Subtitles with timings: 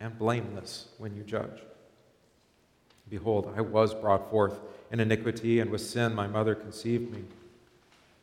[0.00, 1.60] and blameless when you judge.
[3.08, 4.58] Behold, I was brought forth
[4.90, 7.24] in iniquity, and with sin my mother conceived me.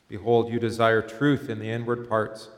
[0.07, 2.49] Behold, you desire truth in the inward parts,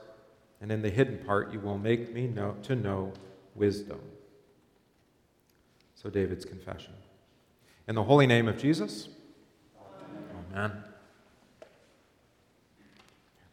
[0.62, 3.14] and in the hidden part you will make me know, to know
[3.54, 4.00] wisdom.
[5.96, 6.94] So, David's confession.
[7.88, 9.10] In the holy name of Jesus,
[10.54, 10.72] Amen.
[10.72, 10.84] Amen.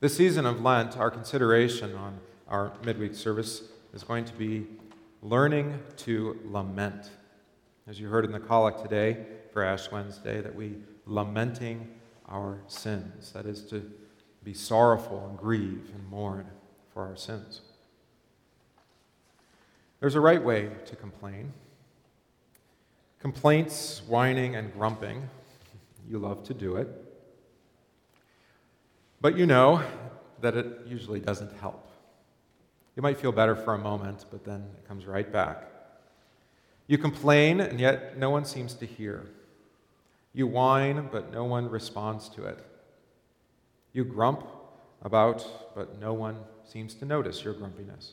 [0.01, 3.63] This season of Lent, our consideration on our midweek service
[3.95, 4.67] is going to be
[5.23, 7.11] learning to lament.
[7.87, 10.75] As you heard in the collect today for Ash Wednesday, that we
[11.07, 11.89] lamenting
[12.29, 13.33] our sins.
[13.33, 13.89] That is to
[14.43, 16.47] be sorrowful and grieve and mourn
[16.93, 17.61] for our sins.
[20.01, 21.53] There's a right way to complain.
[23.21, 25.29] Complaints, whining, and grumping,
[26.09, 26.89] you love to do it.
[29.21, 29.85] But you know
[30.41, 31.92] that it usually doesn't help.
[32.95, 35.65] You might feel better for a moment, but then it comes right back.
[36.87, 39.27] You complain, and yet no one seems to hear.
[40.35, 42.59] You whine, but no one responds to it.
[43.93, 44.47] You grump
[45.03, 48.13] about, but no one seems to notice your grumpiness.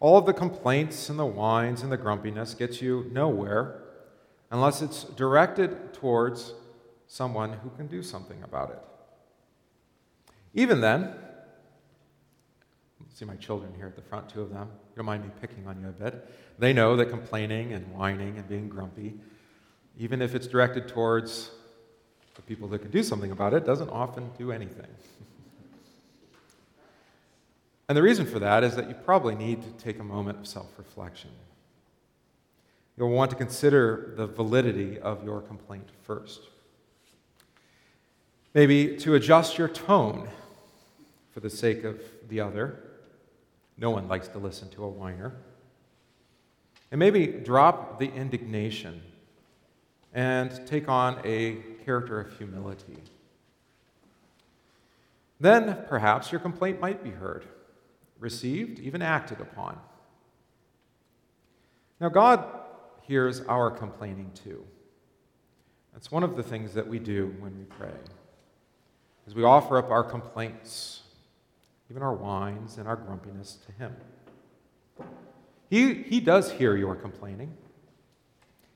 [0.00, 3.82] All of the complaints and the whines and the grumpiness gets you nowhere
[4.50, 6.54] unless it's directed towards
[7.06, 8.78] someone who can do something about it.
[10.54, 11.14] Even then,
[13.14, 14.68] see my children here at the front, two of them.
[14.68, 16.28] You don't mind me picking on you a bit.
[16.58, 19.14] They know that complaining and whining and being grumpy,
[19.98, 21.50] even if it's directed towards
[22.34, 24.86] the people that can do something about it, doesn't often do anything.
[27.88, 30.46] and the reason for that is that you probably need to take a moment of
[30.46, 31.30] self reflection.
[32.96, 36.40] You'll want to consider the validity of your complaint first.
[38.52, 40.28] Maybe to adjust your tone
[41.32, 42.89] for the sake of the other
[43.80, 45.34] no one likes to listen to a whiner.
[46.92, 49.00] And maybe drop the indignation
[50.12, 52.98] and take on a character of humility.
[55.40, 57.46] Then perhaps your complaint might be heard,
[58.18, 59.78] received, even acted upon.
[62.00, 62.44] Now, God
[63.02, 64.64] hears our complaining too.
[65.92, 67.94] That's one of the things that we do when we pray.
[69.26, 71.02] Is we offer up our complaints
[71.90, 73.96] even our whines and our grumpiness to Him.
[75.68, 77.52] He, he does hear your complaining.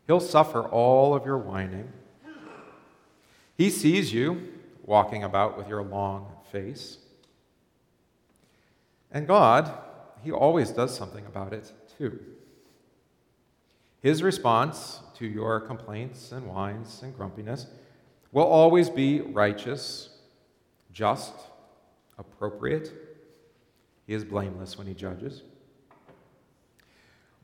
[0.07, 1.93] He'll suffer all of your whining.
[3.57, 4.49] He sees you
[4.85, 6.99] walking about with your long face.
[9.13, 9.71] And God,
[10.23, 12.19] He always does something about it too.
[14.03, 17.67] His response to your complaints and whines and grumpiness
[18.33, 20.11] will always be righteous,
[20.93, 21.33] just,
[22.19, 22.93] appropriate.
[24.07, 25.43] He is blameless when he judges.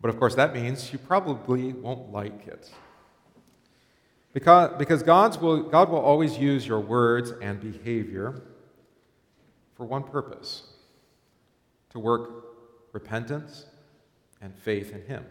[0.01, 2.71] But of course, that means you probably won't like it.
[4.33, 8.43] Because, because God's will, God will always use your words and behavior
[9.75, 10.63] for one purpose
[11.91, 12.45] to work
[12.93, 13.67] repentance
[14.41, 15.25] and faith in Him.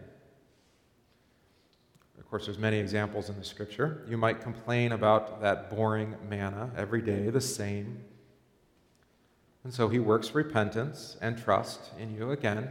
[2.18, 4.04] Of course, there's many examples in the scripture.
[4.08, 8.04] You might complain about that boring manna every day, the same,
[9.64, 12.70] and so he works repentance and trust in you again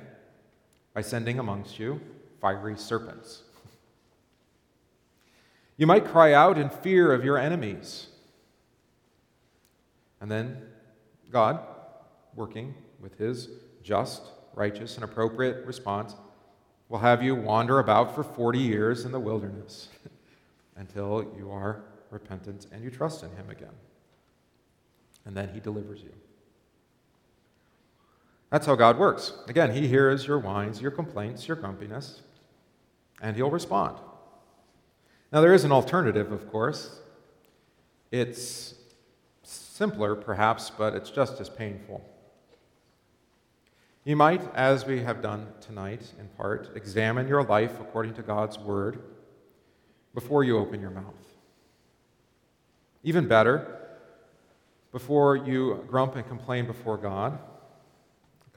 [0.94, 2.02] by sending amongst you
[2.42, 3.44] fiery serpents.
[5.78, 8.08] You might cry out in fear of your enemies.
[10.20, 10.62] And then
[11.32, 11.62] God,
[12.36, 13.50] working with his
[13.84, 14.24] just,
[14.56, 16.16] righteous, and appropriate response,
[16.90, 19.90] will have you wander about for 40 years in the wilderness
[20.76, 23.70] until you are repentant and you trust in him again.
[25.26, 26.12] And then he delivers you.
[28.50, 29.34] That's how God works.
[29.48, 32.22] Again, He hears your whines, your complaints, your grumpiness,
[33.22, 33.98] and He'll respond.
[35.32, 37.00] Now, there is an alternative, of course.
[38.12, 38.74] It's
[39.44, 42.04] simpler, perhaps, but it's just as painful.
[44.04, 48.58] You might, as we have done tonight in part, examine your life according to God's
[48.58, 49.04] Word
[50.16, 51.14] before you open your mouth.
[53.04, 53.78] Even better,
[54.92, 57.38] before you grump and complain before God,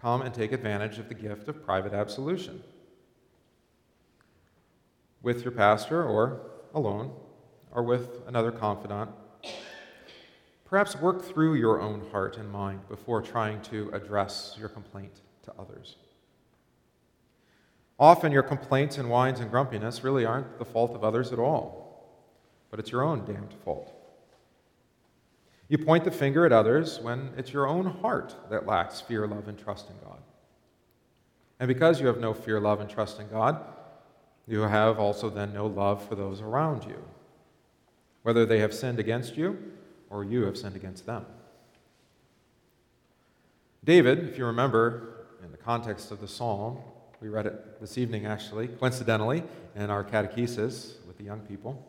[0.02, 2.62] come and take advantage of the gift of private absolution.
[5.22, 6.40] with your pastor or
[6.74, 7.12] alone
[7.70, 9.08] or with another confidant.
[10.64, 15.52] Perhaps work through your own heart and mind before trying to address your complaint to
[15.58, 15.96] others.
[18.00, 22.26] Often, your complaints and whines and grumpiness really aren't the fault of others at all,
[22.68, 24.01] but it's your own damned fault.
[25.72, 29.48] You point the finger at others when it's your own heart that lacks fear, love,
[29.48, 30.18] and trust in God.
[31.58, 33.58] And because you have no fear, love, and trust in God,
[34.46, 37.02] you have also then no love for those around you,
[38.20, 39.72] whether they have sinned against you
[40.10, 41.24] or you have sinned against them.
[43.82, 46.80] David, if you remember, in the context of the psalm,
[47.22, 49.42] we read it this evening actually, coincidentally,
[49.74, 51.82] in our catechesis with the young people.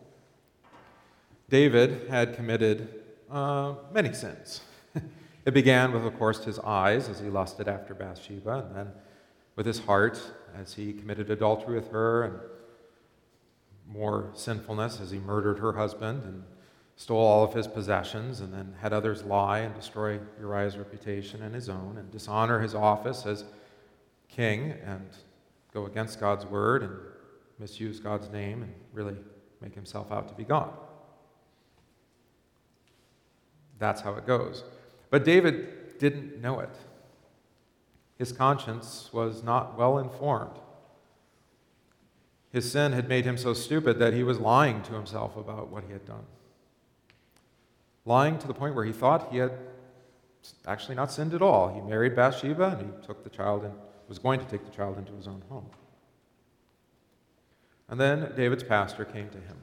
[1.50, 3.03] David had committed
[3.34, 4.62] uh, many sins.
[5.46, 8.88] it began with, of course, his eyes as he lusted after Bathsheba, and then
[9.56, 10.22] with his heart
[10.56, 12.40] as he committed adultery with her, and
[13.88, 16.44] more sinfulness as he murdered her husband and
[16.96, 21.56] stole all of his possessions, and then had others lie and destroy Uriah's reputation and
[21.56, 23.46] his own, and dishonor his office as
[24.30, 25.10] king, and
[25.74, 26.94] go against God's word and
[27.58, 29.16] misuse God's name and really
[29.60, 30.72] make himself out to be God.
[33.84, 34.64] That's how it goes.
[35.10, 36.70] But David didn't know it.
[38.18, 40.58] His conscience was not well informed.
[42.54, 45.84] His sin had made him so stupid that he was lying to himself about what
[45.84, 46.24] he had done.
[48.06, 49.52] Lying to the point where he thought he had
[50.66, 51.74] actually not sinned at all.
[51.74, 53.74] He married Bathsheba and he took the child and
[54.08, 55.70] was going to take the child into his own home.
[57.90, 59.58] And then David's pastor came to him.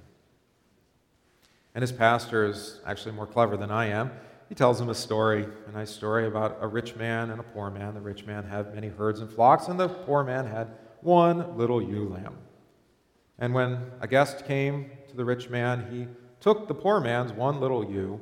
[1.75, 4.11] And his pastor is actually more clever than I am.
[4.49, 7.71] He tells him a story, a nice story about a rich man and a poor
[7.71, 7.95] man.
[7.95, 10.73] The rich man had many herds and flocks, and the poor man had
[11.03, 12.37] one little ewe lamb.
[13.39, 16.09] And when a guest came to the rich man, he
[16.41, 18.21] took the poor man's one little ewe,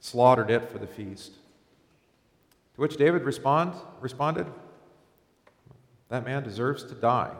[0.00, 1.32] slaughtered it for the feast.
[2.74, 4.46] To which David respond, responded,
[6.08, 7.32] That man deserves to die.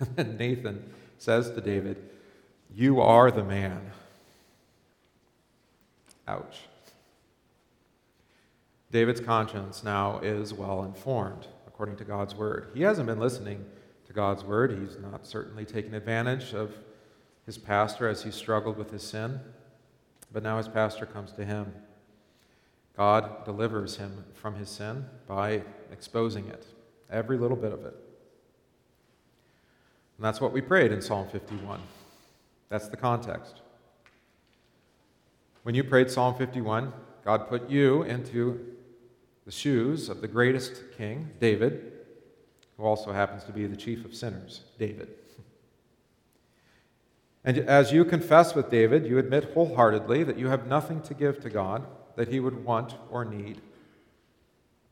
[0.16, 2.10] And Nathan says to David,
[2.76, 3.92] You are the man.
[6.26, 6.62] Ouch.
[8.90, 12.70] David's conscience now is well informed according to God's word.
[12.74, 13.64] He hasn't been listening
[14.06, 14.76] to God's word.
[14.76, 16.74] He's not certainly taken advantage of
[17.46, 19.38] his pastor as he struggled with his sin.
[20.32, 21.72] But now his pastor comes to him.
[22.96, 25.62] God delivers him from his sin by
[25.92, 26.66] exposing it,
[27.08, 27.94] every little bit of it.
[30.16, 31.80] And that's what we prayed in Psalm 51.
[32.74, 33.60] That's the context.
[35.62, 36.92] When you prayed Psalm 51,
[37.24, 38.66] God put you into
[39.46, 41.92] the shoes of the greatest king, David,
[42.76, 45.06] who also happens to be the chief of sinners, David.
[47.44, 51.40] And as you confess with David, you admit wholeheartedly that you have nothing to give
[51.42, 51.86] to God
[52.16, 53.60] that he would want or need.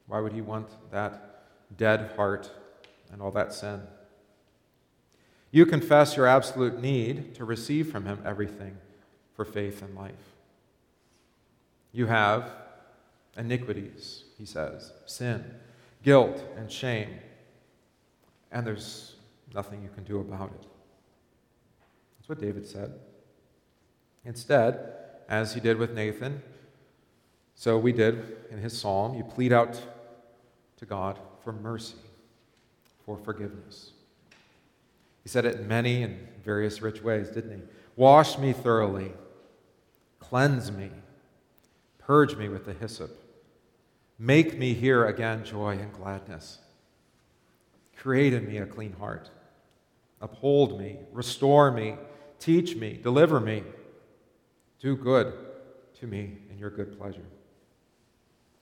[0.07, 1.47] Why would he want that
[1.77, 2.49] dead heart
[3.11, 3.83] and all that sin?
[5.53, 8.79] You confess your absolute need to receive from him everything
[9.37, 10.13] for faith and life.
[11.93, 12.51] You have
[13.37, 15.45] iniquities, he says, sin,
[16.03, 17.11] guilt, and shame,
[18.51, 19.17] and there's
[19.55, 20.67] nothing you can do about it.
[22.19, 22.95] That's what David said.
[24.25, 24.95] Instead,
[25.29, 26.43] as he did with Nathan,
[27.55, 29.79] so we did in his psalm, you plead out
[30.79, 31.97] to God for mercy,
[33.05, 33.91] for forgiveness.
[35.23, 37.63] He said it in many and various rich ways, didn't he?
[37.97, 39.13] Wash me thoroughly,
[40.19, 40.91] cleanse me
[42.07, 43.11] Purge me with the hyssop.
[44.19, 46.59] Make me hear again joy and gladness.
[47.97, 49.31] Create in me a clean heart.
[50.21, 51.97] Uphold me, restore me,
[52.39, 53.63] teach me, deliver me.
[54.81, 55.33] Do good
[56.01, 57.25] to me in your good pleasure.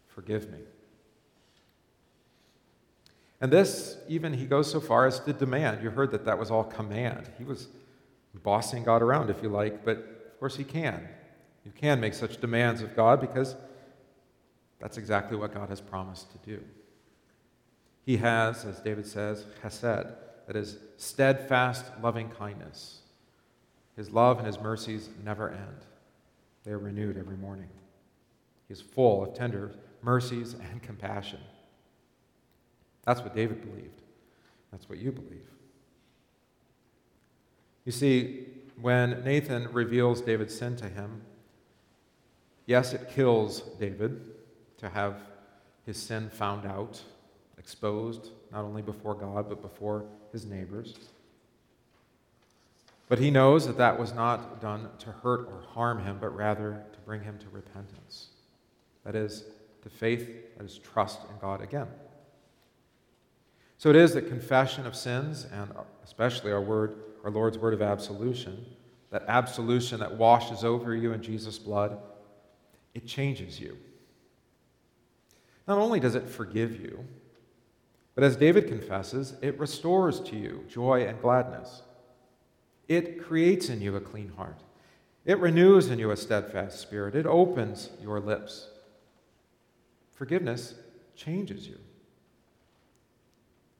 [0.07, 0.59] Forgive me.
[3.41, 5.83] And this, even he goes so far as to demand.
[5.83, 7.31] You heard that that was all command.
[7.39, 7.69] He was
[8.43, 11.09] bossing God around, if you like, but of course he can.
[11.65, 13.57] You can make such demands of God because
[14.79, 16.63] that's exactly what God has promised to do.
[18.05, 20.15] He has, as David says, chesed,
[20.47, 23.01] that is, steadfast loving kindness.
[23.97, 25.87] His love and his mercies never end,
[26.65, 27.69] they are renewed every morning.
[28.69, 31.41] He is full of tender mercies and compassion.
[33.05, 34.03] That's what David believed.
[34.71, 35.49] That's what you believe.
[37.85, 38.47] You see,
[38.81, 41.23] when Nathan reveals David's sin to him,
[42.71, 44.21] Yes, it kills David
[44.79, 45.17] to have
[45.85, 47.03] his sin found out,
[47.59, 50.95] exposed, not only before God, but before his neighbors.
[53.09, 56.85] But he knows that that was not done to hurt or harm him, but rather
[56.93, 58.29] to bring him to repentance.
[59.05, 59.47] That is,
[59.83, 61.89] to faith, that is, trust in God again.
[63.81, 65.71] So it is that confession of sins, and
[66.05, 68.67] especially our word, our Lord's word of absolution,
[69.11, 71.97] that absolution that washes over you in Jesus' blood,
[72.93, 73.79] it changes you.
[75.67, 77.07] Not only does it forgive you,
[78.15, 81.81] but as David confesses, it restores to you joy and gladness.
[82.87, 84.61] It creates in you a clean heart.
[85.25, 87.15] It renews in you a steadfast spirit.
[87.15, 88.69] It opens your lips.
[90.13, 90.75] Forgiveness
[91.17, 91.79] changes you.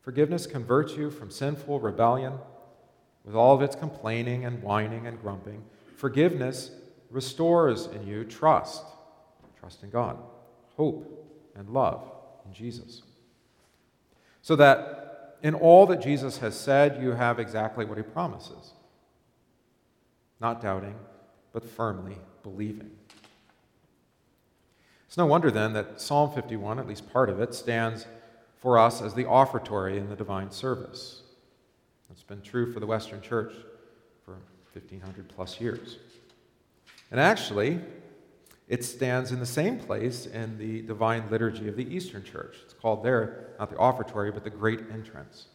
[0.03, 2.35] Forgiveness converts you from sinful rebellion
[3.25, 5.63] with all of its complaining and whining and grumping.
[5.97, 6.71] Forgiveness
[7.11, 8.85] restores in you trust,
[9.59, 10.19] trust in God,
[10.77, 12.11] hope, and love
[12.47, 13.03] in Jesus.
[14.43, 18.73] So that in all that Jesus has said, you have exactly what he promises
[20.41, 20.95] not doubting,
[21.53, 22.91] but firmly believing.
[25.07, 28.07] It's no wonder then that Psalm 51, at least part of it, stands
[28.61, 31.23] for us as the offertory in the divine service.
[32.09, 33.55] That's been true for the Western Church
[34.25, 34.33] for
[34.73, 35.99] 1500 plus years.
[37.11, 37.81] And actually,
[38.69, 42.57] it stands in the same place in the divine liturgy of the Eastern Church.
[42.63, 45.47] It's called there, not the offertory, but the great entrance.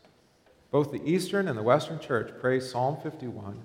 [0.72, 3.62] Both the Eastern and the Western Church pray Psalm 51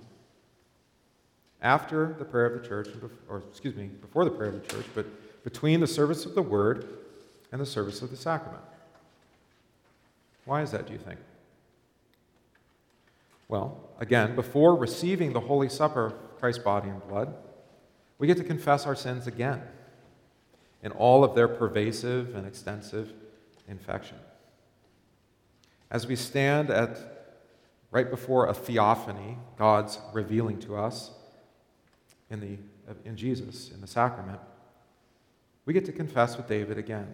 [1.63, 2.89] after the prayer of the church,
[3.29, 5.07] or excuse me, before the prayer of the church, but
[5.45, 6.89] between the service of the word
[7.53, 8.63] and the service of the sacrament.
[10.50, 11.21] Why is that, do you think?
[13.47, 17.33] Well, again, before receiving the Holy Supper Christ's body and blood,
[18.19, 19.62] we get to confess our sins again
[20.83, 23.12] in all of their pervasive and extensive
[23.69, 24.16] infection.
[25.88, 26.99] As we stand at
[27.92, 31.12] right before a theophany, God's revealing to us
[32.28, 32.59] in, the,
[33.04, 34.40] in Jesus, in the sacrament,
[35.64, 37.07] we get to confess with David again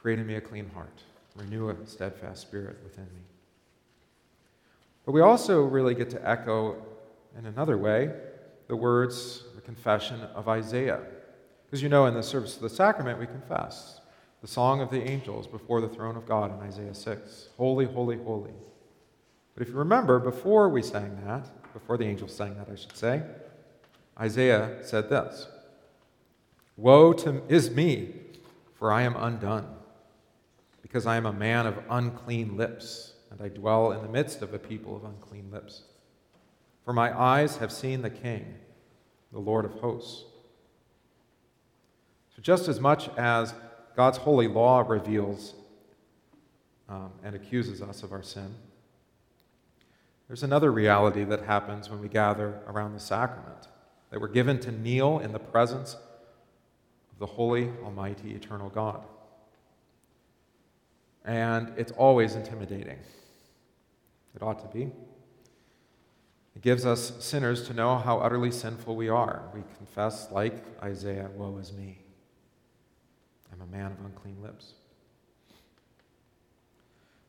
[0.00, 1.02] Create in me a clean heart,
[1.34, 3.22] renew a steadfast spirit within me.
[5.04, 6.76] But we also really get to echo
[7.36, 8.10] in another way
[8.68, 11.00] the words, the confession of Isaiah.
[11.66, 14.00] Because you know, in the service of the sacrament, we confess
[14.40, 18.16] the song of the angels before the throne of God in Isaiah 6 Holy, holy,
[18.18, 18.52] holy.
[19.54, 22.96] But if you remember, before we sang that, before the angels sang that, I should
[22.96, 23.22] say,
[24.18, 25.46] Isaiah said this
[26.76, 28.14] Woe to is me,
[28.74, 29.68] for I am undone,
[30.84, 34.52] because I am a man of unclean lips, and I dwell in the midst of
[34.52, 35.84] a people of unclean lips.
[36.84, 38.54] For my eyes have seen the King,
[39.32, 40.24] the Lord of hosts.
[42.36, 43.54] So, just as much as
[43.96, 45.54] God's holy law reveals
[46.90, 48.54] um, and accuses us of our sin,
[50.28, 53.68] there's another reality that happens when we gather around the sacrament
[54.10, 59.02] that we're given to kneel in the presence of the holy, almighty, eternal God.
[61.24, 62.98] And it's always intimidating.
[64.34, 64.92] It ought to be.
[66.54, 69.42] It gives us sinners to know how utterly sinful we are.
[69.54, 71.98] We confess, like Isaiah, Woe is me.
[73.52, 74.74] I'm a man of unclean lips.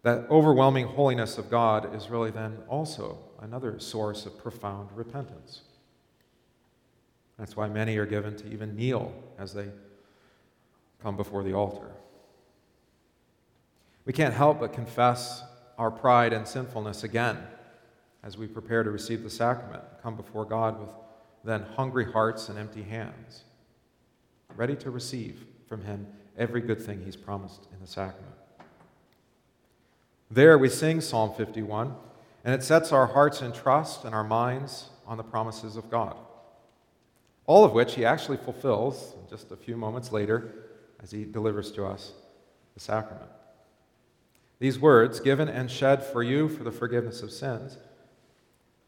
[0.04, 5.62] That overwhelming holiness of God is really then also another source of profound repentance.
[7.40, 9.70] That's why many are given to even kneel as they
[11.02, 11.92] come before the altar.
[14.06, 15.44] We can't help but confess
[15.78, 17.38] our pride and sinfulness again
[18.24, 20.90] as we prepare to receive the sacrament, come before God with
[21.44, 23.44] then hungry hearts and empty hands,
[24.56, 26.08] ready to receive from Him
[26.38, 28.34] every good thing He's promised in the sacrament.
[30.32, 31.94] There we sing Psalm 51,
[32.44, 36.16] and it sets our hearts in trust and our minds on the promises of God
[37.48, 40.54] all of which he actually fulfills just a few moments later
[41.02, 42.14] as he delivers to us
[42.74, 43.30] the sacrament.
[44.60, 47.78] These words, given and shed for you for the forgiveness of sins,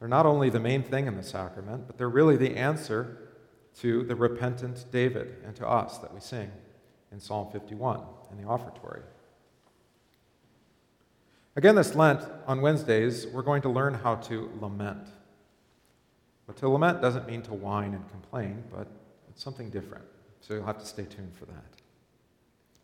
[0.01, 3.17] are not only the main thing in the sacrament, but they're really the answer
[3.79, 6.51] to the repentant David and to us that we sing
[7.11, 9.01] in Psalm 51 in the offertory.
[11.55, 15.07] Again, this Lent, on Wednesdays, we're going to learn how to lament.
[16.45, 18.87] But to lament doesn't mean to whine and complain, but
[19.29, 20.05] it's something different.
[20.39, 21.65] So you'll have to stay tuned for that.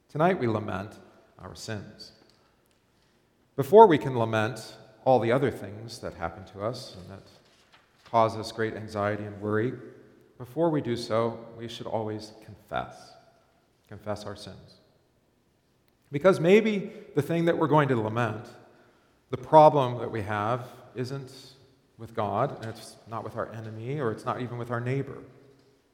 [0.09, 0.97] Tonight we lament
[1.39, 2.13] our sins.
[3.55, 7.23] Before we can lament all the other things that happen to us and that
[8.09, 9.73] cause us great anxiety and worry,
[10.37, 13.13] before we do so, we should always confess.
[13.87, 14.79] Confess our sins.
[16.11, 18.45] Because maybe the thing that we're going to lament,
[19.29, 21.31] the problem that we have, isn't
[21.97, 25.17] with God, and it's not with our enemy, or it's not even with our neighbor,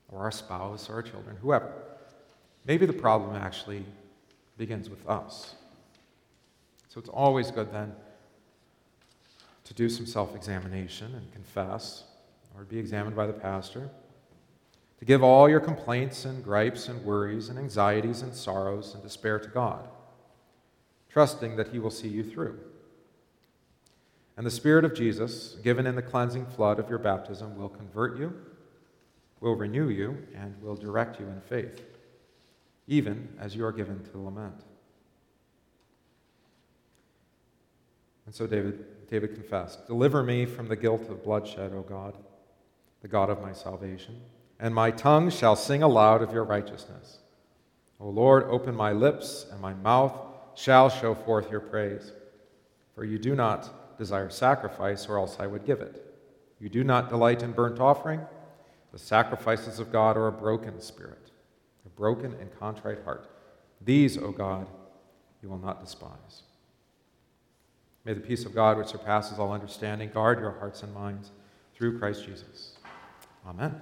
[0.09, 1.71] or our spouse, or our children, whoever.
[2.65, 3.85] Maybe the problem actually
[4.57, 5.55] begins with us.
[6.99, 7.93] So it's always good then
[9.63, 12.03] to do some self examination and confess,
[12.53, 13.89] or be examined by the pastor,
[14.97, 19.39] to give all your complaints and gripes and worries and anxieties and sorrows and despair
[19.39, 19.87] to God,
[21.09, 22.59] trusting that He will see you through.
[24.35, 28.19] And the Spirit of Jesus, given in the cleansing flood of your baptism, will convert
[28.19, 28.33] you,
[29.39, 31.81] will renew you, and will direct you in faith,
[32.87, 34.65] even as you are given to lament.
[38.29, 42.15] And so David, David confessed Deliver me from the guilt of bloodshed, O God,
[43.01, 44.21] the God of my salvation,
[44.59, 47.17] and my tongue shall sing aloud of your righteousness.
[47.99, 50.15] O Lord, open my lips, and my mouth
[50.53, 52.11] shall show forth your praise.
[52.93, 56.05] For you do not desire sacrifice, or else I would give it.
[56.59, 58.21] You do not delight in burnt offering.
[58.91, 61.31] The sacrifices of God are a broken spirit,
[61.83, 63.27] a broken and contrite heart.
[63.83, 64.67] These, O God,
[65.41, 66.43] you will not despise.
[68.05, 71.31] May the peace of God, which surpasses all understanding, guard your hearts and minds
[71.75, 72.77] through Christ Jesus.
[73.45, 73.79] Amen.